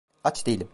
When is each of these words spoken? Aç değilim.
Aç 0.23 0.45
değilim. 0.45 0.69